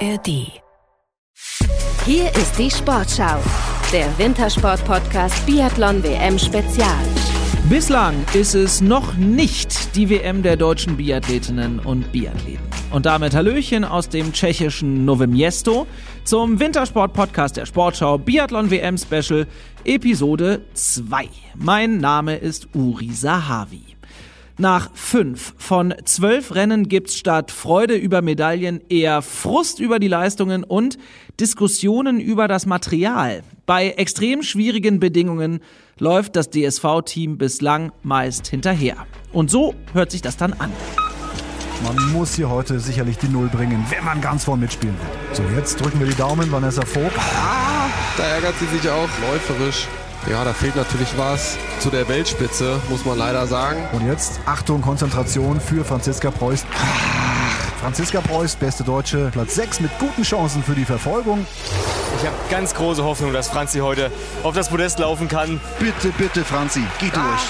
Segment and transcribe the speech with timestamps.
[0.00, 0.60] ARD.
[2.04, 3.38] Hier ist die Sportschau,
[3.92, 7.04] der Wintersport-Podcast Biathlon WM Spezial.
[7.70, 12.64] Bislang ist es noch nicht die WM der deutschen Biathletinnen und Biathleten.
[12.92, 15.86] Und damit Hallöchen aus dem tschechischen Nové Město
[16.24, 19.46] zum Wintersport-Podcast der Sportschau Biathlon WM Special
[19.84, 21.28] Episode 2.
[21.54, 23.95] Mein Name ist Uri Sahavi.
[24.58, 30.64] Nach fünf von zwölf Rennen gibt's statt Freude über Medaillen eher Frust über die Leistungen
[30.64, 30.96] und
[31.38, 33.42] Diskussionen über das Material.
[33.66, 35.60] Bei extrem schwierigen Bedingungen
[35.98, 39.06] läuft das DSV-Team bislang meist hinterher.
[39.30, 40.72] Und so hört sich das dann an.
[41.84, 45.36] Man muss hier heute sicherlich die Null bringen, wenn man ganz vorn mitspielen will.
[45.36, 47.18] So, jetzt drücken wir die Daumen, Vanessa Vogt.
[47.18, 49.86] Ah, da ärgert sie sich auch, läuferisch.
[50.28, 53.78] Ja, da fehlt natürlich was zu der Weltspitze, muss man leider sagen.
[53.92, 56.66] Und jetzt Achtung, Konzentration für Franziska Preuß.
[57.80, 61.46] Franziska Preuß, beste Deutsche, Platz 6 mit guten Chancen für die Verfolgung.
[62.18, 64.10] Ich habe ganz große Hoffnung, dass Franzi heute
[64.42, 65.60] auf das Podest laufen kann.
[65.78, 67.42] Bitte, bitte, Franzi, geh durch.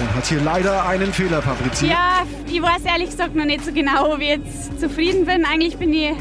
[0.00, 1.90] Und hat hier leider einen Fehler fabriziert.
[1.90, 5.44] Ja, ich weiß ehrlich gesagt noch nicht so genau, ob ich jetzt zufrieden bin.
[5.46, 6.12] Eigentlich bin ich,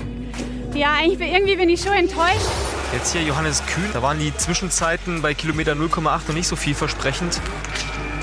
[0.74, 2.50] ja, eigentlich bin, irgendwie bin ich schon enttäuscht.
[2.94, 3.90] Jetzt hier Johannes Kühn.
[3.94, 7.40] Da waren die Zwischenzeiten bei Kilometer 0,8 noch nicht so vielversprechend.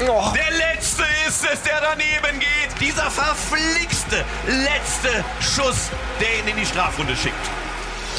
[0.06, 0.30] Oh.
[0.34, 2.80] Der letzte ist es, der daneben geht.
[2.80, 5.88] Dieser verflixte letzte Schuss,
[6.20, 7.34] der ihn in die Strafrunde schickt.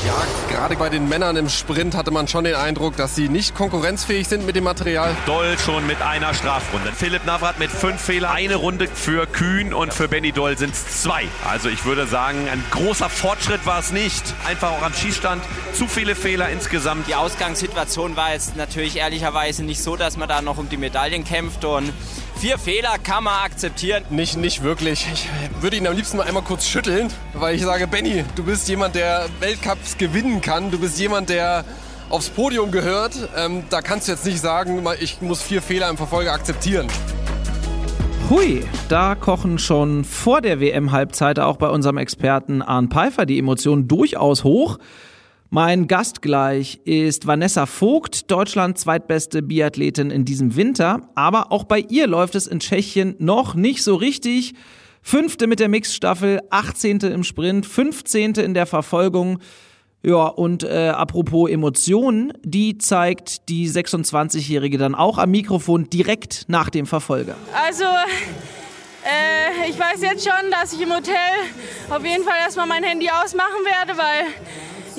[0.05, 0.15] Ja,
[0.49, 4.29] gerade bei den Männern im Sprint hatte man schon den Eindruck, dass sie nicht konkurrenzfähig
[4.29, 5.13] sind mit dem Material.
[5.25, 6.93] Doll schon mit einer Strafrunde.
[6.93, 8.31] Philipp Navrat mit fünf Fehlern.
[8.31, 11.25] Eine Runde für Kühn und für Benny Doll sind es zwei.
[11.45, 14.23] Also ich würde sagen, ein großer Fortschritt war es nicht.
[14.47, 17.07] Einfach auch am Schießstand zu viele Fehler insgesamt.
[17.09, 21.25] Die Ausgangssituation war jetzt natürlich ehrlicherweise nicht so, dass man da noch um die Medaillen
[21.25, 21.91] kämpft und
[22.39, 24.05] Vier Fehler kann man akzeptieren.
[24.09, 25.05] Nicht, nicht wirklich.
[25.13, 25.27] Ich
[25.61, 28.95] würde ihn am liebsten mal einmal kurz schütteln, weil ich sage, Benny, du bist jemand,
[28.95, 30.71] der Weltcups gewinnen kann.
[30.71, 31.65] Du bist jemand, der
[32.07, 33.11] aufs Podium gehört.
[33.35, 36.87] Ähm, da kannst du jetzt nicht sagen, ich muss vier Fehler im Verfolger akzeptieren.
[38.29, 43.89] Hui, da kochen schon vor der WM-Halbzeit auch bei unserem Experten Arne Pfeiffer die Emotionen
[43.89, 44.77] durchaus hoch.
[45.51, 51.09] Mein Gast gleich ist Vanessa Vogt, Deutschlands zweitbeste Biathletin in diesem Winter.
[51.15, 54.53] Aber auch bei ihr läuft es in Tschechien noch nicht so richtig.
[55.01, 56.99] Fünfte mit der Mixstaffel, 18.
[56.99, 58.33] im Sprint, 15.
[58.35, 59.39] in der Verfolgung.
[60.03, 66.69] Ja, und äh, apropos Emotionen, die zeigt die 26-Jährige dann auch am Mikrofon direkt nach
[66.69, 67.35] dem Verfolger.
[67.65, 67.85] Also,
[69.03, 71.15] äh, ich weiß jetzt schon, dass ich im Hotel
[71.89, 74.27] auf jeden Fall erstmal mein Handy ausmachen werde, weil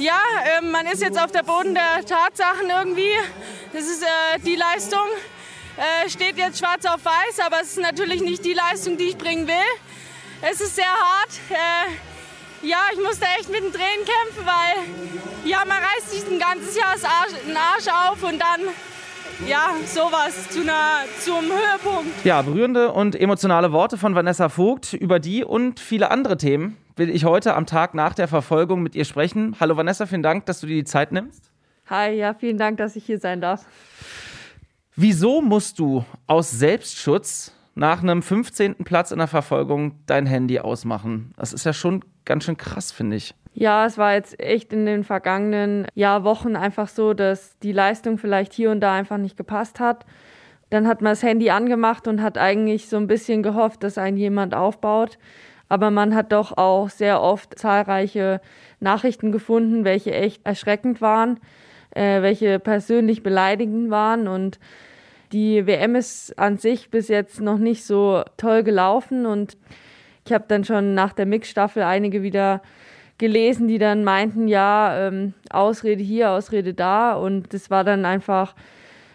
[0.01, 0.19] ja,
[0.59, 3.13] äh, man ist jetzt auf der Boden der Tatsachen irgendwie.
[3.73, 5.07] Das ist äh, die Leistung.
[5.77, 9.19] Äh, steht jetzt schwarz auf weiß, aber es ist natürlich nicht die Leistung, die ich
[9.19, 9.55] bringen will.
[10.43, 11.31] Es ist sehr hart.
[11.51, 16.39] Äh, ja, ich musste echt mit den Tränen kämpfen, weil ja, man reißt sich ein
[16.39, 16.95] ganzes Jahr
[17.47, 18.61] den Arsch auf und dann
[19.49, 22.25] ja, sowas zu einer, zum Höhepunkt.
[22.25, 27.09] Ja, berührende und emotionale Worte von Vanessa Vogt über die und viele andere Themen will
[27.09, 29.57] ich heute am Tag nach der Verfolgung mit ihr sprechen.
[29.59, 31.51] Hallo Vanessa, vielen Dank, dass du dir die Zeit nimmst.
[31.87, 33.65] Hi, ja, vielen Dank, dass ich hier sein darf.
[34.97, 38.85] Wieso musst du aus Selbstschutz nach einem 15.
[38.85, 41.33] Platz in der Verfolgung dein Handy ausmachen?
[41.39, 43.35] Das ist ja schon ganz schön krass, finde ich.
[43.55, 48.19] Ja, es war jetzt echt in den vergangenen Jahr, Wochen einfach so, dass die Leistung
[48.19, 50.05] vielleicht hier und da einfach nicht gepasst hat.
[50.69, 54.19] Dann hat man das Handy angemacht und hat eigentlich so ein bisschen gehofft, dass ein
[54.19, 55.17] jemand aufbaut.
[55.71, 58.41] Aber man hat doch auch sehr oft zahlreiche
[58.81, 61.39] Nachrichten gefunden, welche echt erschreckend waren,
[61.95, 64.27] äh, welche persönlich beleidigend waren.
[64.27, 64.59] Und
[65.31, 69.27] die WM ist an sich bis jetzt noch nicht so toll gelaufen.
[69.27, 69.57] Und
[70.27, 72.63] ich habe dann schon nach der Mixstaffel einige wieder
[73.19, 77.13] gelesen, die dann meinten, ja, ähm, Ausrede hier, Ausrede da.
[77.13, 78.57] Und das war dann einfach,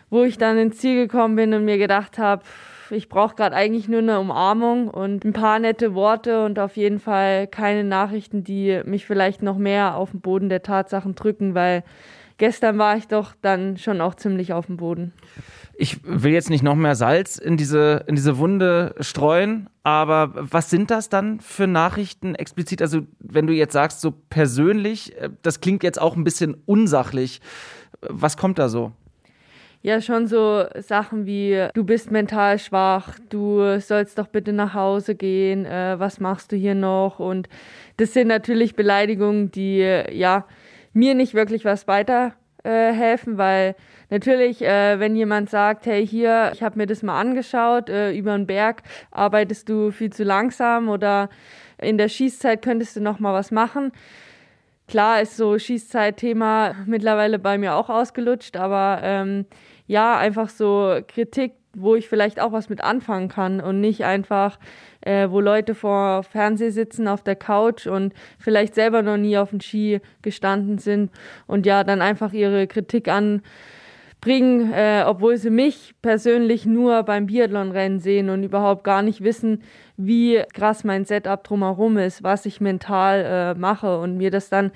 [0.10, 2.44] wo ich dann ins Ziel gekommen bin und mir gedacht habe,
[2.92, 7.00] ich brauche gerade eigentlich nur eine Umarmung und ein paar nette Worte und auf jeden
[7.00, 11.84] Fall keine Nachrichten, die mich vielleicht noch mehr auf den Boden der Tatsachen drücken, weil
[12.38, 15.14] gestern war ich doch dann schon auch ziemlich auf dem Boden.
[15.78, 20.70] Ich will jetzt nicht noch mehr Salz in diese, in diese Wunde streuen, aber was
[20.70, 22.82] sind das dann für Nachrichten explizit?
[22.82, 27.42] Also, wenn du jetzt sagst, so persönlich, äh, das klingt jetzt auch ein bisschen unsachlich.
[28.02, 28.94] Was kommt da so?
[29.86, 35.14] Ja, schon so Sachen wie, du bist mental schwach, du sollst doch bitte nach Hause
[35.14, 37.20] gehen, äh, was machst du hier noch?
[37.20, 37.48] Und
[37.98, 40.48] das sind natürlich Beleidigungen, die ja
[40.94, 42.34] mir nicht wirklich was weiter
[42.64, 43.76] äh, helfen, weil
[44.10, 48.36] natürlich, äh, wenn jemand sagt, hey hier, ich habe mir das mal angeschaut, äh, über
[48.36, 51.30] den Berg arbeitest du viel zu langsam oder
[51.80, 53.92] in der Schießzeit könntest du noch mal was machen.
[54.88, 59.46] Klar ist so Schießzeit-Thema mittlerweile bei mir auch ausgelutscht, aber ähm,
[59.88, 64.60] ja, einfach so Kritik, wo ich vielleicht auch was mit anfangen kann und nicht einfach,
[65.02, 69.50] äh, wo Leute vor Fernseh sitzen auf der Couch und vielleicht selber noch nie auf
[69.50, 71.12] dem Ski gestanden sind
[71.48, 78.00] und ja, dann einfach ihre Kritik anbringen, äh, obwohl sie mich persönlich nur beim Biathlonrennen
[78.00, 79.62] sehen und überhaupt gar nicht wissen,
[79.98, 84.72] wie krass mein Setup drumherum ist, was ich mental äh, mache und mir das dann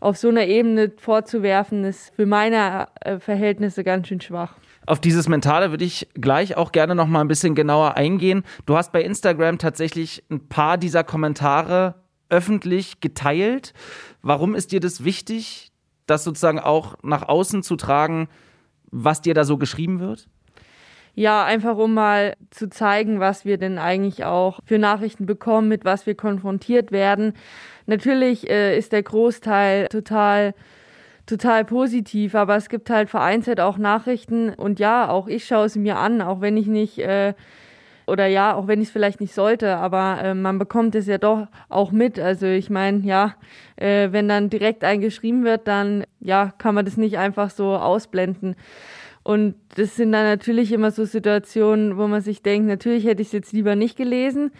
[0.00, 4.56] auf so einer Ebene vorzuwerfen, ist für meine äh, Verhältnisse ganz schön schwach.
[4.86, 8.44] Auf dieses Mentale würde ich gleich auch gerne noch mal ein bisschen genauer eingehen.
[8.66, 11.94] Du hast bei Instagram tatsächlich ein paar dieser Kommentare
[12.28, 13.72] öffentlich geteilt.
[14.20, 15.72] Warum ist dir das wichtig,
[16.06, 18.28] das sozusagen auch nach außen zu tragen,
[18.90, 20.28] was dir da so geschrieben wird?
[21.14, 25.84] Ja, einfach um mal zu zeigen, was wir denn eigentlich auch für Nachrichten bekommen, mit
[25.84, 27.34] was wir konfrontiert werden.
[27.86, 30.54] Natürlich äh, ist der Großteil total
[31.26, 35.76] total positiv, aber es gibt halt vereinzelt auch Nachrichten und ja, auch ich schaue es
[35.76, 37.32] mir an, auch wenn ich nicht äh,
[38.06, 41.18] oder ja, auch wenn ich es vielleicht nicht sollte, aber äh, man bekommt es ja
[41.18, 42.18] doch auch mit.
[42.18, 43.34] Also ich meine, ja,
[43.76, 48.56] äh, wenn dann direkt eingeschrieben wird, dann ja, kann man das nicht einfach so ausblenden.
[49.24, 53.28] Und das sind dann natürlich immer so Situationen, wo man sich denkt, natürlich hätte ich
[53.28, 54.52] es jetzt lieber nicht gelesen.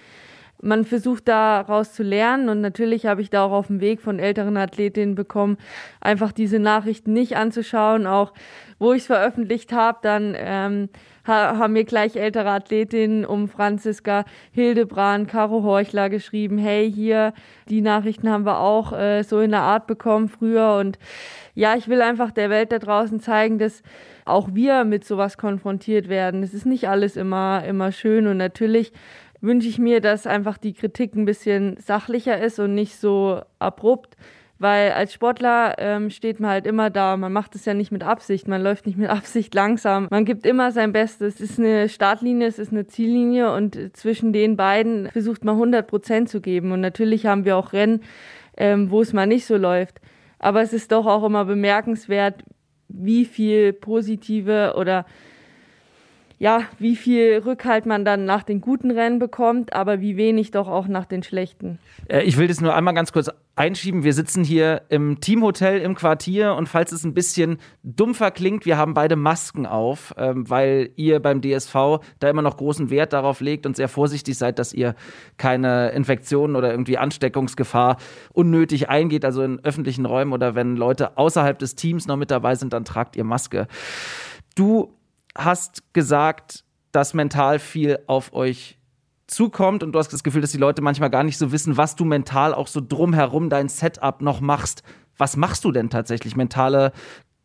[0.62, 4.19] Man versucht daraus zu lernen und natürlich habe ich da auch auf dem Weg von
[4.19, 5.58] älteren Athletinnen bekommen,
[6.00, 8.06] einfach diese Nachrichten nicht anzuschauen.
[8.06, 8.32] Auch
[8.78, 10.88] wo ich es veröffentlicht habe, dann ähm,
[11.26, 17.34] haben mir gleich ältere Athletinnen um Franziska Hildebrand, Caro Horchler geschrieben, hey, hier,
[17.69, 20.78] die Nachrichten haben wir auch äh, so in der Art bekommen früher.
[20.78, 20.99] Und
[21.55, 23.82] ja, ich will einfach der Welt da draußen zeigen, dass
[24.25, 26.43] auch wir mit sowas konfrontiert werden.
[26.43, 28.93] Es ist nicht alles immer, immer schön und natürlich
[29.41, 34.17] wünsche ich mir, dass einfach die Kritik ein bisschen sachlicher ist und nicht so abrupt.
[34.59, 37.17] Weil als Sportler ähm, steht man halt immer da.
[37.17, 38.47] Man macht es ja nicht mit Absicht.
[38.49, 40.06] Man läuft nicht mit Absicht langsam.
[40.11, 41.35] Man gibt immer sein Bestes.
[41.35, 45.87] Es ist eine Startlinie, es ist eine Ziellinie und zwischen den beiden versucht man 100
[45.87, 46.73] Prozent zu geben.
[46.73, 48.03] Und natürlich haben wir auch Rennen,
[48.56, 50.00] ähm, wo es mal nicht so läuft.
[50.38, 52.44] Aber es ist doch auch immer bemerkenswert,
[52.96, 55.06] wie viel positive oder
[56.38, 60.69] ja, wie viel Rückhalt man dann nach den guten Rennen bekommt, aber wie wenig doch
[60.69, 61.79] auch nach den schlechten.
[62.08, 64.03] Äh, ich will das nur einmal ganz kurz einschieben.
[64.03, 68.77] Wir sitzen hier im Teamhotel im Quartier und falls es ein bisschen dumpfer klingt, wir
[68.77, 73.41] haben beide Masken auf, ähm, weil ihr beim DSV da immer noch großen Wert darauf
[73.41, 74.95] legt und sehr vorsichtig seid, dass ihr
[75.37, 77.99] keine Infektionen oder irgendwie Ansteckungsgefahr
[78.33, 82.56] unnötig eingeht, also in öffentlichen Räumen oder wenn Leute außerhalb des Teams noch mit dabei
[82.56, 83.69] sind, dann tragt ihr Maske.
[84.56, 84.97] Du
[85.37, 88.79] hast gesagt, dass mental viel auf euch
[89.34, 91.96] zukommt und du hast das Gefühl, dass die Leute manchmal gar nicht so wissen, was
[91.96, 94.82] du mental auch so drumherum dein Setup noch machst.
[95.16, 96.36] Was machst du denn tatsächlich?
[96.36, 96.92] Mentale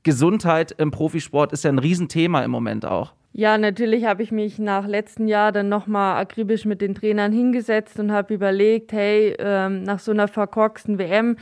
[0.04, 3.14] Gesundheit im Profisport ist ja ein Riesenthema im Moment auch.
[3.32, 8.00] Ja, natürlich habe ich mich nach letztem Jahr dann nochmal akribisch mit den Trainern hingesetzt
[8.00, 11.38] und habe überlegt, hey, ähm, nach so einer verkorksten WM,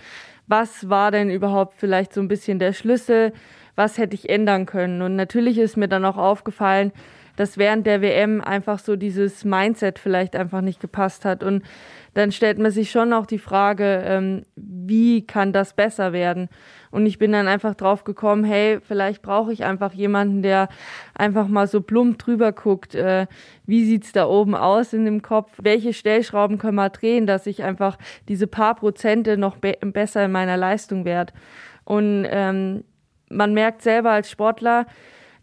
[0.47, 3.31] was war denn überhaupt vielleicht so ein bisschen der Schlüssel?
[3.77, 5.01] was hätte ich ändern können.
[5.01, 6.91] Und natürlich ist mir dann auch aufgefallen,
[7.37, 11.43] dass während der WM einfach so dieses Mindset vielleicht einfach nicht gepasst hat.
[11.43, 11.63] Und
[12.13, 16.49] dann stellt man sich schon auch die Frage, ähm, wie kann das besser werden?
[16.89, 20.67] Und ich bin dann einfach drauf gekommen, hey, vielleicht brauche ich einfach jemanden, der
[21.13, 23.27] einfach mal so plump drüber guckt, äh,
[23.65, 27.63] wie sieht's da oben aus in dem Kopf, welche Stellschrauben können wir drehen, dass ich
[27.63, 27.97] einfach
[28.27, 31.33] diese paar Prozente noch be besser in meiner Leistung werde.
[31.83, 32.83] Und ähm,
[33.29, 34.87] man merkt selber als Sportler,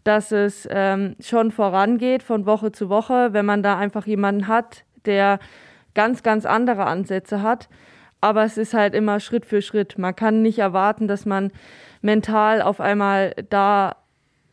[0.05, 4.85] dass es ähm, schon vorangeht von Woche zu Woche, wenn man da einfach jemanden hat,
[5.05, 5.39] der
[5.95, 7.67] ganz, ganz andere Ansätze hat.
[8.21, 9.97] Aber es ist halt immer Schritt für Schritt.
[9.97, 11.51] Man kann nicht erwarten, dass man
[12.01, 13.97] mental auf einmal da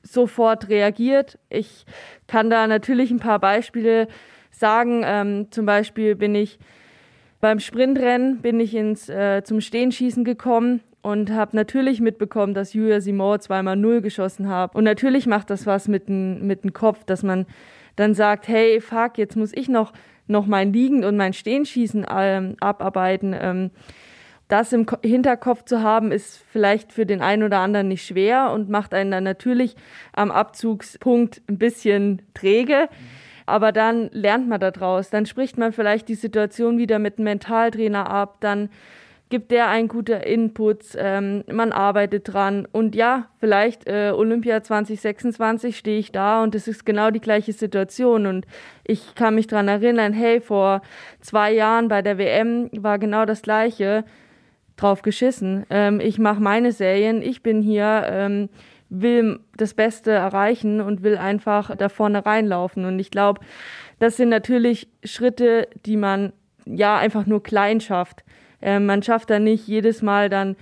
[0.02, 1.38] sofort reagiert.
[1.50, 1.85] Ich
[2.26, 4.09] kann da natürlich ein paar Beispiele
[4.50, 5.02] sagen.
[5.04, 6.59] Ähm, zum Beispiel bin ich
[7.42, 13.00] beim Sprintrennen bin ich ins, äh, zum Stehenschießen gekommen und habe natürlich mitbekommen, dass Julia
[13.00, 14.75] Simon zweimal Null geschossen hat.
[14.75, 17.47] Und natürlich macht das was mit dem mit dem Kopf, dass man
[17.97, 19.92] dann sagt, hey, fuck, jetzt muss ich noch,
[20.26, 23.35] noch mein Liegen und mein Stehenschießen ähm, abarbeiten.
[23.38, 23.71] Ähm,
[24.49, 28.68] das im Hinterkopf zu haben, ist vielleicht für den einen oder anderen nicht schwer und
[28.68, 29.76] macht einen dann natürlich
[30.12, 32.88] am Abzugspunkt ein bisschen träge.
[33.47, 35.11] Aber dann lernt man daraus.
[35.11, 38.37] Dann spricht man vielleicht die Situation wieder mit einem Mentaltrainer ab.
[38.40, 38.68] Dann
[39.33, 45.79] gibt der ein guter Inputs, ähm, man arbeitet dran und ja, vielleicht äh, Olympia 2026
[45.79, 48.47] stehe ich da und es ist genau die gleiche Situation und
[48.85, 50.83] ich kann mich daran erinnern, hey, vor
[51.23, 54.05] zwei Jahren bei der WM war genau das gleiche,
[54.77, 55.65] drauf geschissen.
[55.71, 58.51] Ähm, ich mache meine Serien, ich bin hier, ähm,
[58.91, 63.41] will das Beste erreichen und will einfach da vorne reinlaufen und ich glaube,
[63.99, 66.35] das sind natürlich Schritte, die man
[66.67, 68.25] ja einfach nur klein schafft.
[68.62, 70.57] Äh, man schafft da nicht jedes Mal dann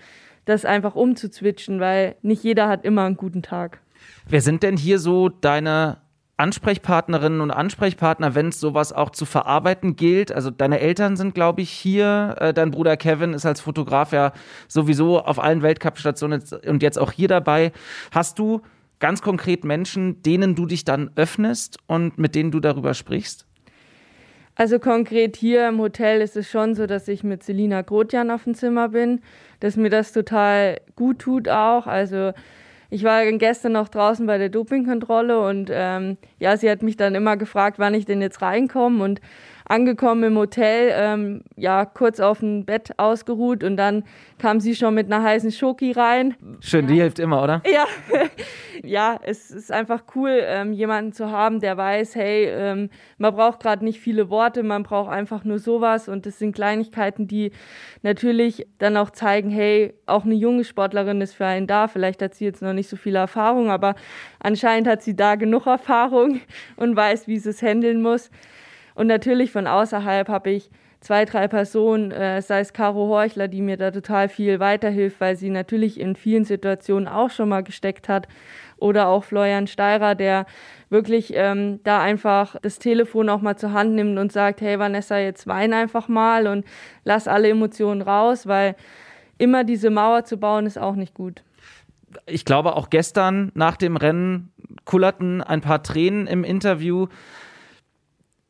[0.44, 3.80] das einfach umzuzwitschen, weil nicht jeder hat immer einen guten Tag.
[4.28, 5.98] Wer sind denn hier so deine
[6.36, 10.32] Ansprechpartnerinnen und Ansprechpartner, wenn es sowas auch zu verarbeiten gilt?
[10.32, 12.36] Also deine Eltern sind, glaube ich, hier.
[12.38, 14.32] Äh, dein Bruder Kevin ist als Fotograf ja
[14.66, 17.72] sowieso auf allen Weltcup-Stationen und jetzt auch hier dabei.
[18.10, 18.62] Hast du
[18.98, 23.46] ganz konkret Menschen, denen du dich dann öffnest und mit denen du darüber sprichst?
[24.60, 28.44] Also konkret hier im Hotel ist es schon so, dass ich mit Selina Grotjan auf
[28.44, 29.22] dem Zimmer bin,
[29.60, 31.86] dass mir das total gut tut auch.
[31.86, 32.32] Also
[32.90, 37.14] ich war gestern noch draußen bei der Dopingkontrolle und ähm, ja, sie hat mich dann
[37.14, 39.22] immer gefragt, wann ich denn jetzt reinkomme und
[39.70, 44.02] angekommen im Hotel, ähm, ja, kurz auf dem Bett ausgeruht und dann
[44.38, 46.34] kam sie schon mit einer heißen Schoki rein.
[46.60, 47.62] Schön, die hilft immer, oder?
[47.72, 47.86] Ja,
[48.82, 53.60] ja, es ist einfach cool, ähm, jemanden zu haben, der weiß, hey, ähm, man braucht
[53.60, 57.52] gerade nicht viele Worte, man braucht einfach nur sowas und das sind Kleinigkeiten, die
[58.02, 61.86] natürlich dann auch zeigen, hey, auch eine junge Sportlerin ist für einen da.
[61.86, 63.94] Vielleicht hat sie jetzt noch nicht so viel Erfahrung, aber
[64.40, 66.40] anscheinend hat sie da genug Erfahrung
[66.76, 68.30] und weiß, wie sie es handeln muss.
[68.94, 70.70] Und natürlich von außerhalb habe ich
[71.00, 75.36] zwei, drei Personen, äh, sei es Caro Horchler, die mir da total viel weiterhilft, weil
[75.36, 78.28] sie natürlich in vielen Situationen auch schon mal gesteckt hat.
[78.76, 80.46] Oder auch Florian Steirer, der
[80.88, 85.18] wirklich ähm, da einfach das Telefon auch mal zur Hand nimmt und sagt, hey Vanessa,
[85.18, 86.64] jetzt wein einfach mal und
[87.04, 88.74] lass alle Emotionen raus, weil
[89.36, 91.42] immer diese Mauer zu bauen ist auch nicht gut.
[92.26, 94.52] Ich glaube, auch gestern nach dem Rennen
[94.84, 97.06] kullerten ein paar Tränen im Interview.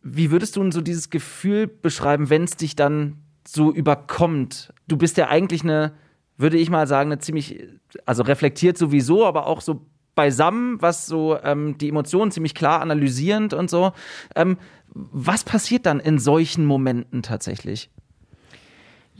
[0.02, 4.72] Wie würdest du denn so dieses Gefühl beschreiben, wenn es dich dann so überkommt?
[4.88, 5.92] Du bist ja eigentlich eine,
[6.36, 7.62] würde ich mal sagen, eine ziemlich,
[8.06, 13.54] also reflektiert sowieso, aber auch so beisammen, was so ähm, die Emotionen ziemlich klar analysierend
[13.54, 13.92] und so.
[14.34, 14.58] Ähm,
[14.92, 17.90] was passiert dann in solchen Momenten tatsächlich?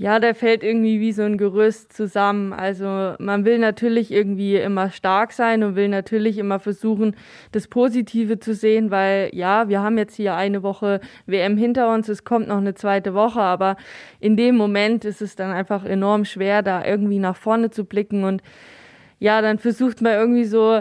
[0.00, 2.54] Ja, der fällt irgendwie wie so ein Gerüst zusammen.
[2.54, 2.86] Also
[3.18, 7.14] man will natürlich irgendwie immer stark sein und will natürlich immer versuchen,
[7.52, 12.08] das Positive zu sehen, weil ja, wir haben jetzt hier eine Woche WM hinter uns,
[12.08, 13.76] es kommt noch eine zweite Woche, aber
[14.20, 18.24] in dem Moment ist es dann einfach enorm schwer, da irgendwie nach vorne zu blicken
[18.24, 18.42] und
[19.18, 20.80] ja, dann versucht man irgendwie so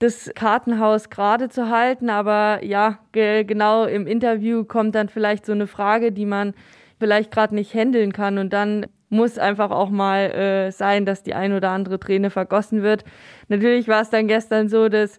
[0.00, 5.52] das Kartenhaus gerade zu halten, aber ja, ge genau im Interview kommt dann vielleicht so
[5.52, 6.54] eine Frage, die man
[6.98, 11.34] vielleicht gerade nicht handeln kann und dann muss einfach auch mal äh, sein, dass die
[11.34, 13.04] ein oder andere Träne vergossen wird.
[13.48, 15.18] Natürlich war es dann gestern so, dass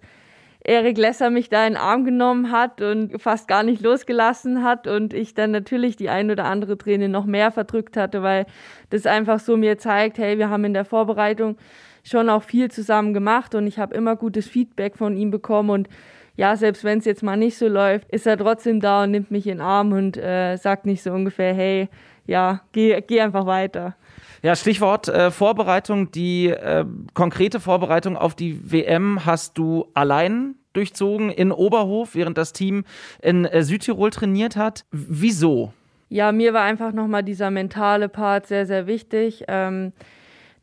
[0.64, 4.88] Erik Lesser mich da in den Arm genommen hat und fast gar nicht losgelassen hat
[4.88, 8.46] und ich dann natürlich die ein oder andere Träne noch mehr verdrückt hatte, weil
[8.90, 11.58] das einfach so mir zeigt, hey, wir haben in der Vorbereitung
[12.04, 15.90] schon auch viel zusammen gemacht und ich habe immer gutes Feedback von ihm bekommen und
[16.40, 19.30] ja, selbst wenn es jetzt mal nicht so läuft, ist er trotzdem da und nimmt
[19.30, 21.90] mich in den Arm und äh, sagt nicht so ungefähr, hey,
[22.28, 23.98] ja, geh, geh einfach weiter.
[24.42, 26.12] Ja, Stichwort äh, Vorbereitung.
[26.12, 32.54] Die äh, konkrete Vorbereitung auf die WM hast du allein durchzogen in Oberhof, während das
[32.54, 32.86] Team
[33.22, 34.86] in äh, Südtirol trainiert hat.
[34.92, 35.74] Wieso?
[36.08, 39.44] Ja, mir war einfach nochmal dieser mentale Part sehr, sehr wichtig.
[39.50, 39.92] Ähm,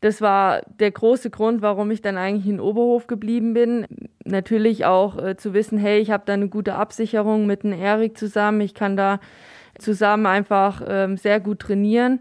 [0.01, 3.87] das war der große Grund, warum ich dann eigentlich in Oberhof geblieben bin.
[4.23, 8.17] Natürlich auch äh, zu wissen, hey, ich habe da eine gute Absicherung mit dem Erik
[8.17, 8.61] zusammen.
[8.61, 9.19] Ich kann da
[9.79, 12.19] zusammen einfach ähm, sehr gut trainieren.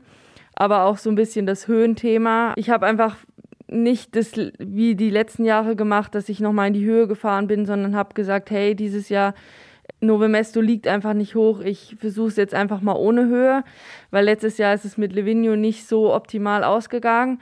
[0.55, 2.55] Aber auch so ein bisschen das Höhenthema.
[2.57, 3.17] Ich habe einfach
[3.69, 7.67] nicht das wie die letzten Jahre gemacht, dass ich nochmal in die Höhe gefahren bin,
[7.67, 9.35] sondern habe gesagt, hey, dieses Jahr
[10.01, 11.61] Novemesto liegt einfach nicht hoch.
[11.61, 13.65] Ich versuche es jetzt einfach mal ohne Höhe,
[14.11, 17.41] weil letztes Jahr ist es mit Livigno nicht so optimal ausgegangen.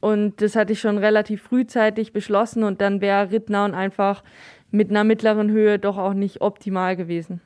[0.00, 4.24] Und das hatte ich schon relativ frühzeitig beschlossen und dann wäre Rittnaun einfach
[4.70, 7.40] mit einer mittleren Höhe doch auch nicht optimal gewesen.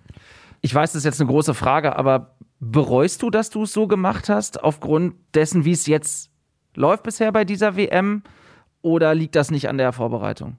[0.61, 3.87] Ich weiß, das ist jetzt eine große Frage, aber bereust du, dass du es so
[3.87, 6.31] gemacht hast, aufgrund dessen, wie es jetzt
[6.75, 8.23] läuft bisher bei dieser WM?
[8.83, 10.59] Oder liegt das nicht an der Vorbereitung?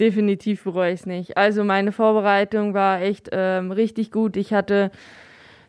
[0.00, 1.36] Definitiv bereue ich es nicht.
[1.36, 4.36] Also meine Vorbereitung war echt ähm, richtig gut.
[4.36, 4.90] Ich hatte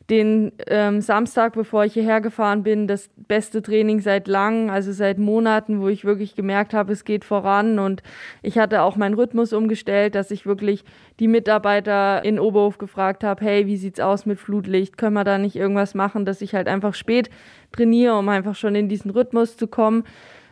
[0.10, 5.17] den ähm, Samstag, bevor ich hierher gefahren bin, das beste Training seit langem, also seit
[5.17, 7.79] Monaten, wo ich wirklich gemerkt habe, es geht voran.
[7.79, 8.03] Und
[8.44, 10.84] ich hatte auch meinen Rhythmus umgestellt, dass ich wirklich
[11.20, 14.98] die Mitarbeiter in Oberhof gefragt habe, hey, wie sieht's aus mit Flutlicht?
[14.98, 17.32] Können wir da nicht irgendwas machen, dass ich halt einfach spät
[17.72, 20.03] trainiere, um einfach schon in diesen Rhythmus zu kommen.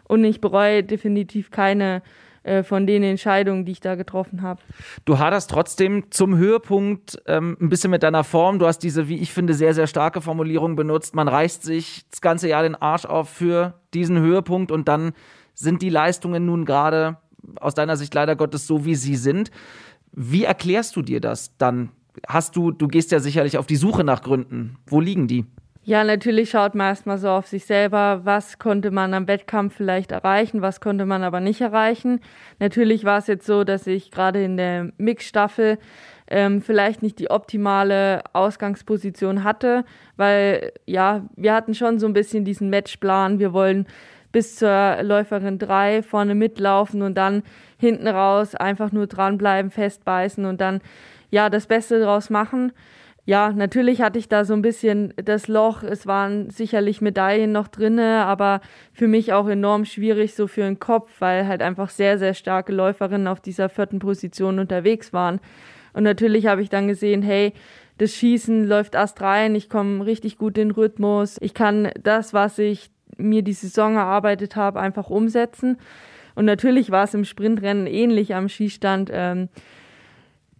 [0.08, 2.02] Und ich bereue definitiv keine
[2.44, 4.62] äh, von den Entscheidungen, die ich da getroffen habe.
[5.06, 8.60] Du haderst trotzdem zum Höhepunkt ähm, ein bisschen mit deiner Form.
[8.60, 11.16] Du hast diese, wie ich finde, sehr, sehr starke Formulierung benutzt.
[11.16, 15.14] Man reißt sich das ganze Jahr den Arsch auf für diesen Höhepunkt und dann
[15.54, 17.18] sind die Leistungen nun gerade
[17.60, 19.52] aus deiner Sicht leider Gottes so, wie sie sind.
[20.12, 21.92] Wie erklärst du dir das dann?
[22.28, 24.78] Hast du, du gehst ja sicherlich auf die Suche nach Gründen.
[24.86, 25.46] Wo liegen die?
[25.86, 30.14] Ja, natürlich schaut man erstmal so auf sich selber, was konnte man am Wettkampf vielleicht
[30.14, 32.22] erreichen, was konnte man aber nicht erreichen.
[32.60, 35.78] Natürlich war es jetzt so, dass ich gerade in der Mixstaffel
[36.28, 39.84] ähm, vielleicht nicht die optimale Ausgangsposition hatte,
[40.16, 43.40] weil ja, wir hatten schon so ein bisschen diesen Matchplan.
[43.40, 43.86] Wir wollen
[44.32, 47.44] bis zur Läuferin 3 vorne mitlaufen und dann
[47.78, 50.80] hinten raus einfach nur dranbleiben, festbeißen und dann
[51.30, 52.72] ja das Beste draus machen
[53.26, 55.82] ja, natürlich hatte ich da so ein bisschen das Loch.
[55.82, 58.60] Es waren sicherlich Medaillen noch drinne, aber
[58.92, 62.74] für mich auch enorm schwierig so für den Kopf, weil halt einfach sehr, sehr starke
[62.74, 65.40] Läuferinnen auf dieser vierten Position unterwegs waren.
[65.94, 67.54] Und natürlich habe ich dann gesehen, hey,
[67.98, 72.34] das Schießen läuft erst rein, ich komme richtig gut in den Rhythmus, ich kann das,
[72.34, 75.78] was ich mir die Saison erarbeitet habe, einfach umsetzen.
[76.36, 79.12] Und natürlich war es im Sprintrennen ähnlich am Schießstand.
[79.14, 79.50] Ähm,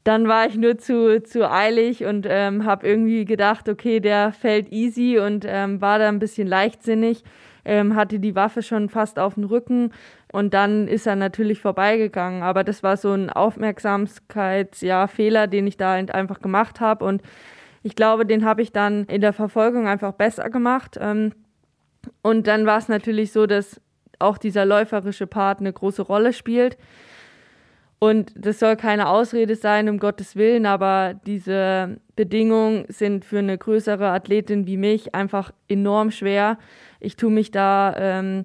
[0.04, 4.72] dann war ich nur zu, zu eilig und ähm, habe irgendwie gedacht, okay, der fällt
[4.72, 7.24] easy und ähm, war da ein bisschen leichtsinnig,
[7.64, 9.94] ähm, hatte die Waffe schon fast auf dem Rücken
[10.32, 12.44] und dann ist er natürlich vorbeigegangen.
[12.44, 17.22] Aber das war so ein Aufmerksamkeitsfehler, ja, den ich da einfach gemacht habe und
[17.84, 20.98] ich glaube, den habe ich dann in der Verfolgung einfach besser gemacht.
[21.00, 21.34] Ähm,
[22.22, 23.82] und dann war es natürlich so, dass
[24.20, 26.78] auch dieser läuferische Part eine große Rolle spielt.
[28.04, 33.58] Und das soll keine Ausrede sein, um Gottes Willen, aber diese Bedingungen sind für eine
[33.58, 36.58] größere Athletin wie mich einfach enorm schwer.
[37.00, 38.44] Ich tue mich da ähm,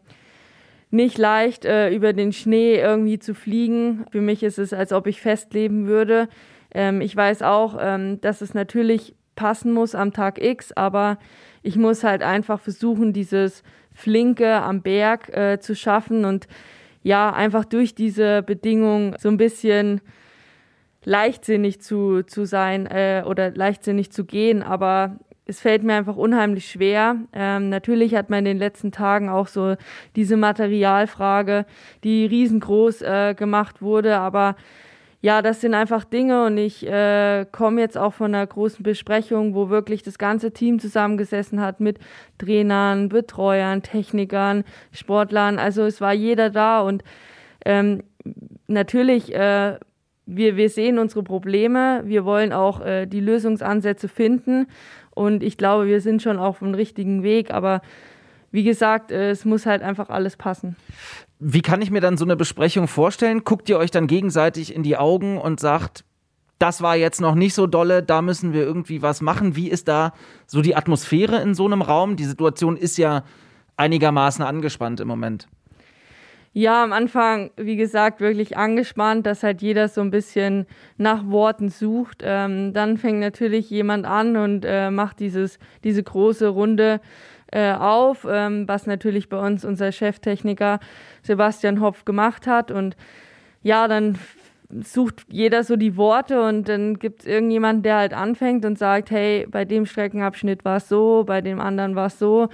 [0.92, 4.04] nicht leicht, äh, über den Schnee irgendwie zu fliegen.
[4.12, 6.28] Für mich ist es, als ob ich festleben würde.
[6.72, 11.18] Ähm, ich weiß auch, ähm, dass es natürlich passen muss am Tag X, aber
[11.64, 16.46] ich muss halt einfach versuchen, dieses Flinke am Berg äh, zu schaffen und
[17.02, 20.00] ja, einfach durch diese Bedingungen so ein bisschen
[21.04, 26.70] leichtsinnig zu, zu sein äh, oder leichtsinnig zu gehen, aber es fällt mir einfach unheimlich
[26.70, 27.16] schwer.
[27.32, 29.76] Ähm, natürlich hat man in den letzten Tagen auch so
[30.14, 31.64] diese Materialfrage,
[32.04, 34.56] die riesengroß äh, gemacht wurde, aber
[35.20, 39.54] ja, das sind einfach Dinge und ich äh, komme jetzt auch von einer großen Besprechung,
[39.54, 41.98] wo wirklich das ganze Team zusammengesessen hat mit
[42.38, 45.58] Trainern, Betreuern, Technikern, Sportlern.
[45.58, 47.02] Also es war jeder da und
[47.64, 48.04] ähm,
[48.68, 49.78] natürlich, äh,
[50.26, 54.68] wir, wir sehen unsere Probleme, wir wollen auch äh, die Lösungsansätze finden
[55.10, 57.82] und ich glaube, wir sind schon auf dem richtigen Weg, aber
[58.52, 60.76] wie gesagt, äh, es muss halt einfach alles passen.
[61.40, 63.44] Wie kann ich mir dann so eine Besprechung vorstellen?
[63.44, 66.04] Guckt ihr euch dann gegenseitig in die Augen und sagt,
[66.58, 69.54] das war jetzt noch nicht so dolle, da müssen wir irgendwie was machen.
[69.54, 70.12] Wie ist da
[70.46, 72.16] so die Atmosphäre in so einem Raum?
[72.16, 73.22] Die Situation ist ja
[73.76, 75.48] einigermaßen angespannt im Moment.
[76.52, 81.68] Ja, am Anfang, wie gesagt, wirklich angespannt, dass halt jeder so ein bisschen nach Worten
[81.68, 82.22] sucht.
[82.24, 87.00] Ähm, dann fängt natürlich jemand an und äh, macht dieses, diese große Runde
[87.52, 90.80] äh, auf, ähm, was natürlich bei uns unser Cheftechniker
[91.22, 92.70] Sebastian Hopf gemacht hat.
[92.70, 92.96] Und
[93.62, 94.18] ja, dann
[94.82, 99.10] sucht jeder so die Worte und dann gibt es irgendjemand, der halt anfängt und sagt,
[99.10, 102.48] hey, bei dem Streckenabschnitt war es so, bei dem anderen war es so.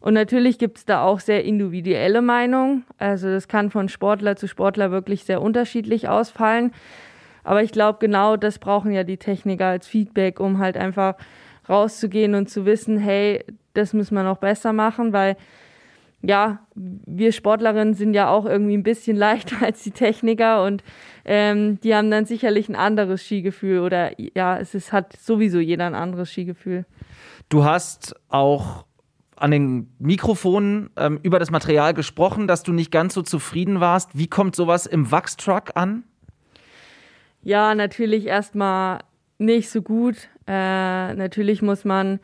[0.00, 2.84] Und natürlich gibt es da auch sehr individuelle Meinungen.
[2.98, 6.72] Also das kann von Sportler zu Sportler wirklich sehr unterschiedlich ausfallen.
[7.44, 11.14] Aber ich glaube, genau das brauchen ja die Techniker als Feedback, um halt einfach
[11.68, 15.36] rauszugehen und zu wissen, hey, das müssen wir noch besser machen, weil
[16.24, 20.82] ja, wir Sportlerinnen sind ja auch irgendwie ein bisschen leichter als die Techniker und
[21.24, 25.86] ähm, die haben dann sicherlich ein anderes Skigefühl oder ja, es ist, hat sowieso jeder
[25.86, 26.86] ein anderes Skigefühl.
[27.48, 28.84] Du hast auch
[29.36, 34.16] an den Mikrofonen ähm, über das Material gesprochen, dass du nicht ganz so zufrieden warst.
[34.16, 36.04] Wie kommt sowas im Wachstruck an?
[37.42, 39.00] Ja, natürlich erstmal
[39.38, 40.28] nicht so gut.
[40.46, 42.20] Äh, natürlich muss man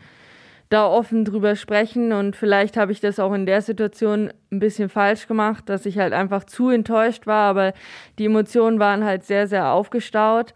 [0.68, 4.88] da offen drüber sprechen und vielleicht habe ich das auch in der Situation ein bisschen
[4.88, 7.72] falsch gemacht, dass ich halt einfach zu enttäuscht war, aber
[8.18, 10.52] die Emotionen waren halt sehr, sehr aufgestaut.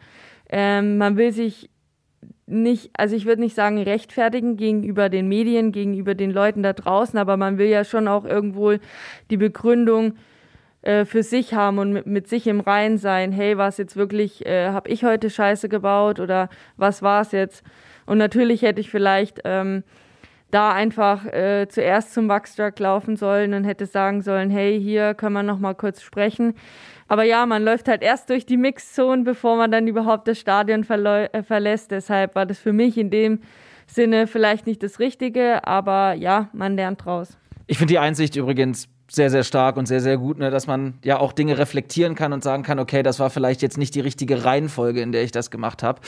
[0.51, 1.71] Ähm, man will sich
[2.47, 7.19] nicht, also ich würde nicht sagen rechtfertigen gegenüber den Medien, gegenüber den Leuten da draußen,
[7.19, 8.75] aber man will ja schon auch irgendwo
[9.31, 10.15] die Begründung
[10.83, 13.33] äh, für sich haben und mit, sich im Rein sein.
[13.33, 17.65] Hey, was jetzt wirklich, äh, habe ich heute Scheiße gebaut oder was war es jetzt?
[18.05, 19.85] Und natürlich hätte ich vielleicht ähm,
[20.53, 25.33] da einfach äh, zuerst zum Wachstruck laufen sollen und hätte sagen sollen, hey, hier können
[25.33, 26.55] wir noch mal kurz sprechen.
[27.09, 30.83] Aber ja, man läuft halt erst durch die Mixzone, bevor man dann überhaupt das Stadion
[30.89, 31.91] äh, verlässt.
[31.91, 33.41] Deshalb war das für mich in dem
[33.87, 37.37] Sinne vielleicht nicht das Richtige, aber ja, man lernt draus.
[37.67, 40.95] Ich finde die Einsicht übrigens sehr, sehr stark und sehr, sehr gut, ne, dass man
[41.03, 44.01] ja auch Dinge reflektieren kann und sagen kann, okay, das war vielleicht jetzt nicht die
[44.01, 46.01] richtige Reihenfolge, in der ich das gemacht habe.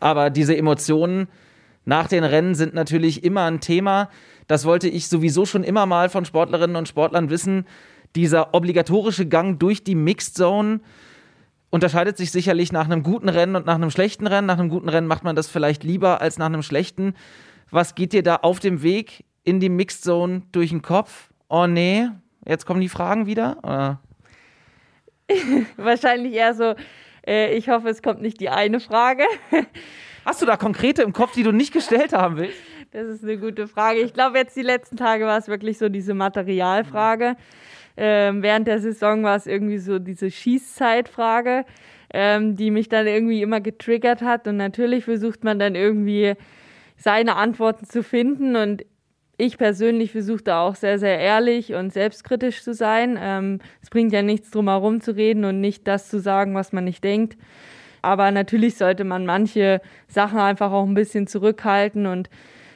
[0.00, 1.28] Aber diese Emotionen
[1.84, 4.08] nach den Rennen sind natürlich immer ein Thema.
[4.46, 7.66] Das wollte ich sowieso schon immer mal von Sportlerinnen und Sportlern wissen
[8.16, 10.80] dieser obligatorische Gang durch die Mixed Zone
[11.70, 14.46] unterscheidet sich sicherlich nach einem guten Rennen und nach einem schlechten Rennen.
[14.46, 17.14] Nach einem guten Rennen macht man das vielleicht lieber als nach einem schlechten.
[17.70, 21.30] Was geht dir da auf dem Weg in die Mixed Zone durch den Kopf?
[21.48, 22.08] Oh nee,
[22.46, 23.98] jetzt kommen die Fragen wieder?
[25.78, 26.74] Wahrscheinlich eher so,
[27.26, 29.24] äh, ich hoffe, es kommt nicht die eine Frage.
[30.24, 32.56] Hast du da konkrete im Kopf, die du nicht gestellt haben willst?
[32.92, 34.00] Das ist eine gute Frage.
[34.00, 37.36] Ich glaube, jetzt die letzten Tage war es wirklich so diese Materialfrage.
[37.96, 41.64] Ähm, während der Saison war es irgendwie so diese Schießzeitfrage,
[42.12, 44.46] ähm, die mich dann irgendwie immer getriggert hat.
[44.46, 46.34] Und natürlich versucht man dann irgendwie
[46.96, 48.56] seine Antworten zu finden.
[48.56, 48.84] Und
[49.42, 53.18] ich persönlich versuche da auch sehr, sehr ehrlich und selbstkritisch zu sein.
[53.20, 56.72] Ähm, es bringt ja nichts drum herum zu reden und nicht das zu sagen, was
[56.72, 57.36] man nicht denkt.
[58.02, 62.30] Aber natürlich sollte man manche Sachen einfach auch ein bisschen zurückhalten und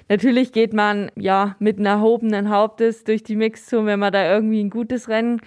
[0.09, 4.63] Natürlich geht man ja mit einem erhobenen Hauptes durch die Mixzone, wenn man da irgendwie
[4.63, 5.41] ein gutes Rennen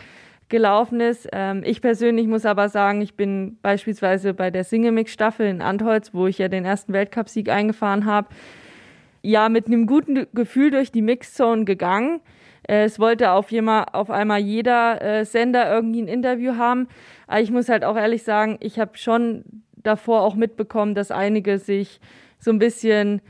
[0.49, 1.29] gelaufen ist.
[1.31, 6.27] Ähm, ich persönlich muss aber sagen, ich bin beispielsweise bei der Single-Mix-Staffel in Antholz, wo
[6.27, 8.27] ich ja den ersten Weltcupsieg eingefahren habe,
[9.21, 12.21] ja mit einem guten Gefühl durch die Mixzone gegangen.
[12.67, 16.87] Äh, es wollte auf, jemand, auf einmal jeder äh, Sender irgendwie ein Interview haben.
[17.27, 19.43] Aber ich muss halt auch ehrlich sagen, ich habe schon
[19.77, 21.99] davor auch mitbekommen, dass einige sich
[22.37, 23.21] so ein bisschen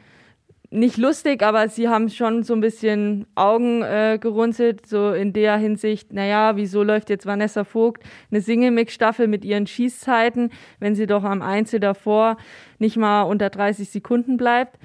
[0.72, 5.58] nicht lustig, aber sie haben schon so ein bisschen Augen äh, gerunzelt, so in der
[5.58, 11.24] Hinsicht, naja, wieso läuft jetzt Vanessa Vogt eine Single-Mix-Staffel mit ihren Schießzeiten, wenn sie doch
[11.24, 12.38] am Einzel davor
[12.78, 14.78] nicht mal unter 30 Sekunden bleibt.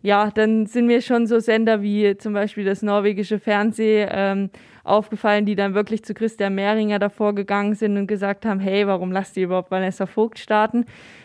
[0.00, 4.50] Ja, dann sind mir schon so Sender wie zum Beispiel das norwegische Fernsehen ähm,
[4.84, 9.10] aufgefallen, die dann wirklich zu Christian Mehringer davor gegangen sind und gesagt haben, hey, warum
[9.10, 10.84] lasst ihr überhaupt Vanessa Vogt starten?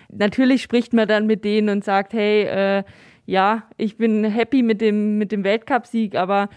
[0.10, 2.84] Natürlich spricht man dann mit denen und sagt, hey, äh,
[3.26, 6.50] ja, ich bin happy mit dem, mit dem Weltcupsieg, aber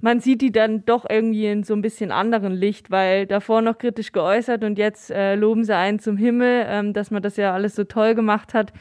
[0.00, 3.78] man sieht die dann doch irgendwie in so ein bisschen anderen Licht, weil davor noch
[3.78, 7.54] kritisch geäußert und jetzt äh, loben sie einen zum Himmel, ähm, dass man das ja
[7.54, 8.72] alles so toll gemacht hat.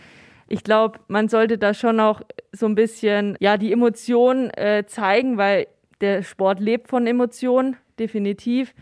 [0.49, 5.37] Ich glaube, man sollte da schon auch so ein bisschen ja die Emotionen äh, zeigen,
[5.37, 5.67] weil
[6.01, 8.73] der Sport lebt von Emotionen, definitiv.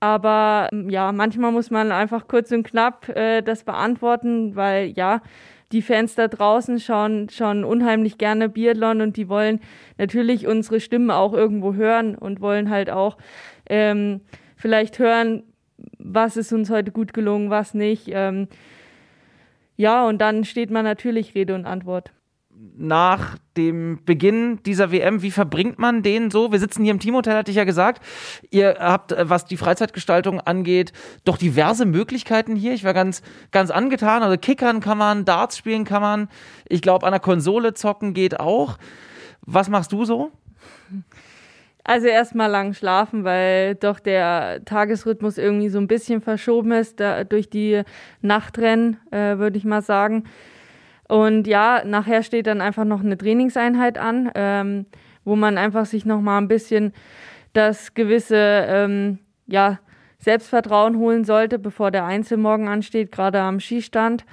[0.00, 5.22] Aber ja, manchmal muss man einfach kurz und knapp äh, das beantworten, weil ja,
[5.72, 9.60] die Fans da draußen schauen, schauen unheimlich gerne Biathlon und die wollen
[9.96, 13.16] natürlich unsere Stimmen auch irgendwo hören und wollen halt auch
[13.70, 14.20] ähm,
[14.56, 15.42] vielleicht hören,
[15.98, 18.08] was ist uns heute gut gelungen, was nicht.
[18.08, 18.48] Ähm,
[19.76, 22.12] ja, und dann steht man natürlich Rede und Antwort
[22.76, 26.52] nach dem Beginn dieser WM, wie verbringt man den so?
[26.52, 28.04] Wir sitzen hier im Teamhotel, hatte ich ja gesagt.
[28.50, 30.92] Ihr habt, äh, was die Freizeitgestaltung angeht,
[31.24, 32.74] doch diverse Möglichkeiten hier.
[32.74, 34.22] Ich war ganz, ganz angetan.
[34.22, 36.28] Also Kickern kann man, Darts spielen kann man.
[36.68, 38.78] Ich glaube, an der Konsole zocken geht auch.
[39.42, 40.32] Was machst du so?
[41.86, 47.24] Also erstmal lang schlafen, weil doch der Tagesrhythmus irgendwie so ein bisschen verschoben ist da,
[47.24, 47.82] durch die
[48.22, 50.24] Nachtrennen, äh, würde ich mal sagen.
[51.08, 54.86] Und ja, nachher steht dann einfach noch eine Trainingseinheit an, ähm,
[55.26, 56.94] wo man einfach sich noch mal ein bisschen
[57.52, 59.78] das gewisse ähm, ja,
[60.18, 64.24] Selbstvertrauen holen sollte, bevor der Einzelmorgen ansteht, gerade am Skistand.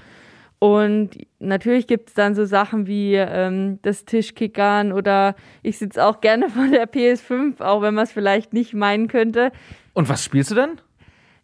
[0.64, 6.22] Und natürlich gibt es dann so Sachen wie ähm, das Tischkickern oder ich sitze auch
[6.22, 9.52] gerne vor der PS5, auch wenn man es vielleicht nicht meinen könnte.
[9.94, 10.80] Und was spielst du denn?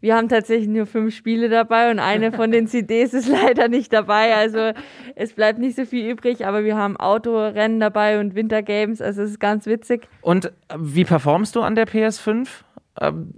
[0.01, 3.91] Wir haben tatsächlich nur fünf Spiele dabei und eine von den CDs ist leider nicht
[3.91, 4.36] dabei.
[4.36, 4.73] Also
[5.15, 9.01] es bleibt nicht so viel übrig, aber wir haben Autorennen dabei und Wintergames.
[9.01, 10.08] Also es ist ganz witzig.
[10.21, 12.47] Und wie performst du an der PS5?
[12.99, 13.33] Ähm,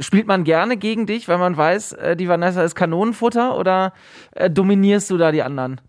[0.00, 3.92] spielt man gerne gegen dich, weil man weiß, äh, die Vanessa ist Kanonenfutter oder
[4.34, 5.80] äh, dominierst du da die anderen?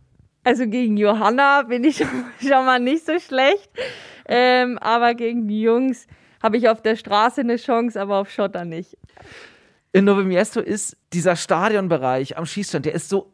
[0.43, 1.97] Also gegen Johanna bin ich
[2.41, 3.69] schon mal nicht so schlecht,
[4.27, 6.07] ähm, aber gegen die Jungs
[6.41, 8.97] habe ich auf der Straße eine Chance, aber auf Schotter nicht
[9.93, 13.32] in Novo Miesto ist dieser Stadionbereich am Schießstand, der ist so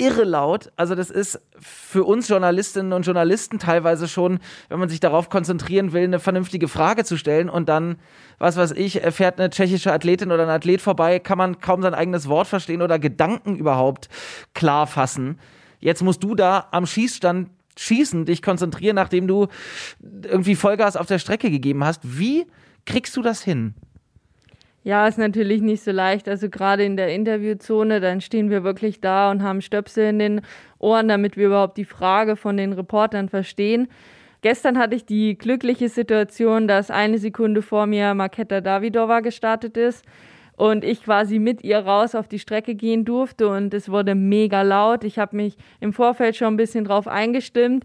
[0.00, 0.72] irre laut.
[0.76, 5.92] Also das ist für uns Journalistinnen und Journalisten teilweise schon, wenn man sich darauf konzentrieren
[5.92, 7.96] will, eine vernünftige Frage zu stellen und dann,
[8.38, 11.94] was weiß ich, fährt eine tschechische Athletin oder ein Athlet vorbei, kann man kaum sein
[11.94, 14.08] eigenes Wort verstehen oder Gedanken überhaupt
[14.54, 15.38] klar fassen.
[15.78, 19.48] Jetzt musst du da am Schießstand schießen, dich konzentrieren, nachdem du
[20.22, 22.00] irgendwie Vollgas auf der Strecke gegeben hast.
[22.02, 22.46] Wie
[22.84, 23.74] kriegst du das hin?
[24.82, 26.28] Ja, ist natürlich nicht so leicht.
[26.28, 30.40] Also gerade in der Interviewzone, dann stehen wir wirklich da und haben Stöpsel in den
[30.78, 33.88] Ohren, damit wir überhaupt die Frage von den Reportern verstehen.
[34.42, 40.02] Gestern hatte ich die glückliche Situation, dass eine Sekunde vor mir Marketa Davidova gestartet ist
[40.56, 44.62] und ich quasi mit ihr raus auf die Strecke gehen durfte und es wurde mega
[44.62, 45.04] laut.
[45.04, 47.84] Ich habe mich im Vorfeld schon ein bisschen drauf eingestimmt,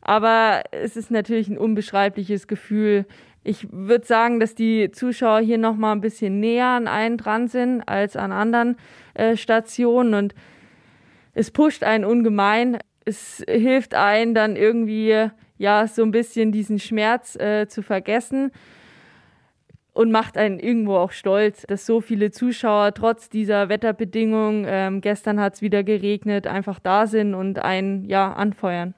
[0.00, 3.04] aber es ist natürlich ein unbeschreibliches Gefühl,
[3.42, 7.48] ich würde sagen, dass die Zuschauer hier noch mal ein bisschen näher an einen dran
[7.48, 8.76] sind als an anderen
[9.14, 10.34] äh, Stationen und
[11.32, 12.78] es pusht einen ungemein.
[13.04, 18.50] Es hilft einen dann irgendwie ja so ein bisschen diesen Schmerz äh, zu vergessen
[19.92, 25.40] und macht einen irgendwo auch stolz, dass so viele Zuschauer trotz dieser Wetterbedingungen, ähm, gestern
[25.40, 28.94] hat es wieder geregnet, einfach da sind und einen ja anfeuern.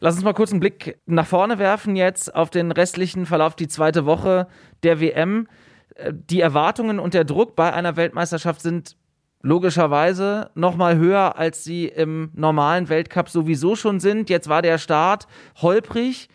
[0.00, 3.68] Lass uns mal kurz einen Blick nach vorne werfen jetzt auf den restlichen Verlauf, die
[3.68, 4.48] zweite Woche
[4.82, 5.48] der WM.
[5.94, 8.96] Äh, die Erwartungen und der Druck bei einer Weltmeisterschaft sind
[9.42, 14.28] logischerweise noch mal höher, als sie im normalen Weltcup sowieso schon sind.
[14.28, 15.26] Jetzt war der Start
[15.62, 16.28] holprig.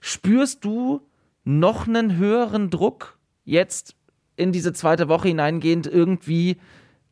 [0.00, 1.02] Spürst du
[1.44, 3.96] noch einen höheren Druck jetzt
[4.36, 5.86] in diese zweite Woche hineingehend?
[5.86, 6.56] Irgendwie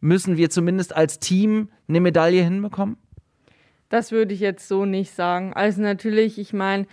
[0.00, 2.96] müssen wir zumindest als Team eine Medaille hinbekommen?
[3.92, 5.52] Das würde ich jetzt so nicht sagen.
[5.52, 6.86] Also natürlich, ich meine,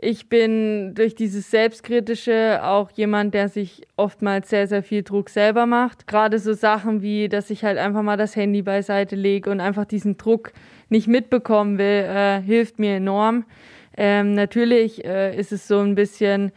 [0.00, 5.66] ich bin durch dieses Selbstkritische auch jemand, der sich oftmals sehr, sehr viel Druck selber
[5.66, 6.06] macht.
[6.06, 9.84] Gerade so Sachen wie, dass ich halt einfach mal das Handy beiseite lege und einfach
[9.84, 10.54] diesen Druck
[10.88, 13.44] nicht mitbekommen will, äh, hilft mir enorm.
[13.98, 16.50] Ähm, natürlich äh, ist es so ein bisschen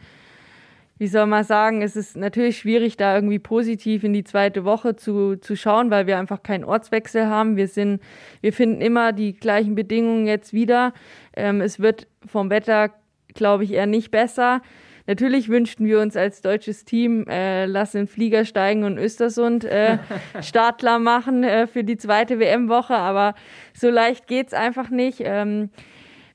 [0.98, 4.96] wie soll man sagen, es ist natürlich schwierig, da irgendwie positiv in die zweite Woche
[4.96, 7.56] zu, zu schauen, weil wir einfach keinen Ortswechsel haben.
[7.56, 8.00] Wir sind,
[8.40, 10.94] wir finden immer die gleichen Bedingungen jetzt wieder.
[11.34, 12.90] Ähm, es wird vom Wetter,
[13.34, 14.62] glaube ich, eher nicht besser.
[15.06, 19.98] Natürlich wünschten wir uns als deutsches Team, äh, lass in Flieger steigen und Östersund äh,
[20.40, 23.34] Startler machen äh, für die zweite WM-Woche, aber
[23.72, 25.20] so leicht geht's einfach nicht.
[25.22, 25.70] Ähm,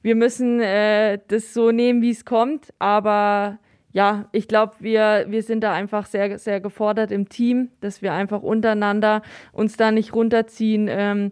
[0.03, 3.59] wir müssen äh, das so nehmen, wie es kommt, aber
[3.93, 8.13] ja, ich glaube, wir, wir sind da einfach sehr, sehr gefordert im Team, dass wir
[8.13, 10.87] einfach untereinander uns da nicht runterziehen.
[10.89, 11.31] Ähm,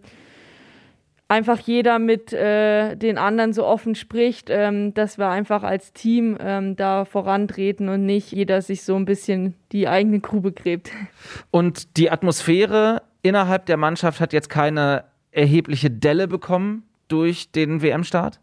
[1.30, 6.38] einfach jeder mit äh, den anderen so offen spricht, ähm, dass wir einfach als Team
[6.41, 10.91] ähm, da vorantreten und nicht jeder sich so ein bisschen die eigene Grube gräbt.
[11.52, 18.39] Und die Atmosphäre innerhalb der Mannschaft hat jetzt keine erhebliche Delle bekommen durch den WM-Start?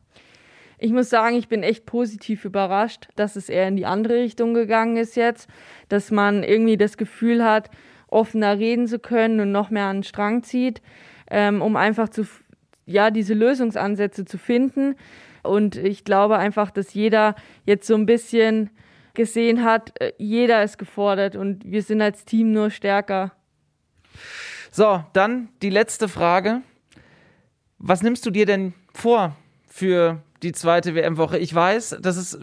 [0.79, 4.53] Ich muss sagen, ich bin echt positiv überrascht, dass es eher in die andere Richtung
[4.53, 5.49] gegangen ist jetzt,
[5.89, 7.71] dass man irgendwie das Gefühl hat,
[8.09, 10.83] offener reden zu können und noch mehr an den Strang zieht,
[11.31, 12.27] ähm, um einfach zu,
[12.85, 14.97] ja, diese Lösungsansätze zu finden.
[15.43, 17.35] Und ich glaube einfach, dass jeder
[17.65, 18.71] jetzt so ein bisschen
[19.15, 23.33] gesehen hat, äh, jeder ist gefordert und wir sind als Team nur stärker.
[24.71, 26.61] So, dann die letzte Frage.
[27.79, 29.37] Was nimmst du dir denn vor
[29.69, 31.39] für die zweite WM-Woche.
[31.39, 32.39] Ich weiß, das ist,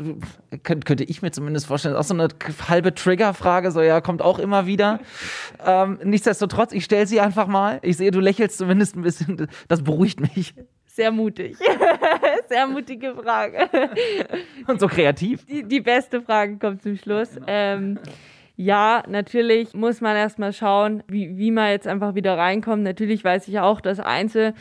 [0.64, 2.28] könnte ich mir zumindest vorstellen, auch so eine
[2.68, 5.00] halbe Trigger-Frage, so ja, kommt auch immer wieder.
[5.66, 7.80] ähm, nichtsdestotrotz, ich stelle sie einfach mal.
[7.82, 10.54] Ich sehe, du lächelst zumindest ein bisschen, das beruhigt mich.
[10.86, 11.58] Sehr mutig.
[12.50, 13.68] Sehr mutige Frage.
[14.68, 15.44] Und so kreativ.
[15.46, 17.30] Die, die beste Frage kommt zum Schluss.
[17.48, 17.98] Ähm,
[18.56, 22.84] ja, natürlich muss man erstmal schauen, wie, wie man jetzt einfach wieder reinkommt.
[22.84, 24.54] Natürlich weiß ich auch, dass Einzel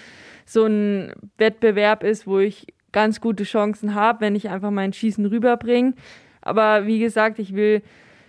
[0.46, 5.26] so ein Wettbewerb ist, wo ich ganz gute Chancen habe, wenn ich einfach mein Schießen
[5.26, 5.94] rüberbringe.
[6.40, 7.82] Aber wie gesagt, ich will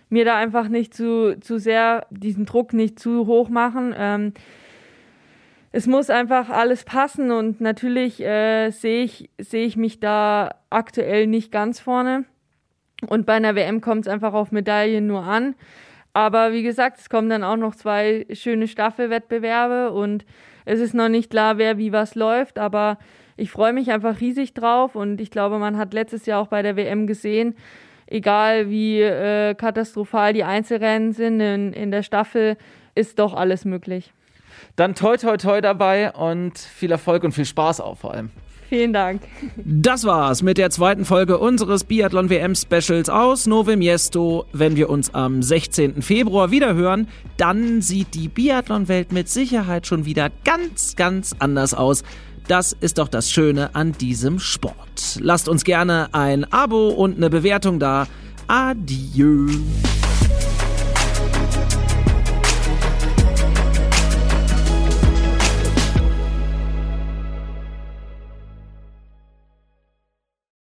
[0.10, 3.94] mir da einfach nicht zu, zu sehr diesen Druck nicht zu hoch machen.
[3.98, 4.34] Ähm,
[5.72, 11.26] es muss einfach alles passen und natürlich äh, sehe ich, seh ich mich da aktuell
[11.26, 12.26] nicht ganz vorne.
[13.08, 15.56] Und bei einer WM kommt es einfach auf Medaillen nur an.
[16.14, 20.26] Aber wie gesagt, es kommen dann auch noch zwei schöne Staffelwettbewerbe und
[20.64, 22.60] es ist noch nicht klar, wer wie was läuft.
[22.60, 23.00] Aber
[23.38, 26.62] ich freue mich einfach riesig drauf und ich glaube, man hat letztes Jahr auch bei
[26.62, 27.56] der WM gesehen,
[28.08, 32.58] egal wie äh, katastrophal die Einzelrennen sind in, in der Staffel,
[32.96, 34.14] ist doch alles möglich.
[34.76, 38.30] Dann toi toi toi dabei und viel Erfolg und viel Spaß auch vor allem.
[38.70, 39.22] Vielen Dank.
[39.58, 44.46] Das war's mit der zweiten Folge unseres Biathlon WM Specials aus Nove Miesto.
[44.52, 46.02] Wenn wir uns am 16.
[46.02, 52.04] Februar wiederhören, dann sieht die Biathlon-Welt mit Sicherheit schon wieder ganz, ganz anders aus.
[52.48, 55.18] Das ist doch das Schöne an diesem Sport.
[55.20, 58.08] Lasst uns gerne ein Abo und eine Bewertung da.
[58.48, 59.48] Adieu.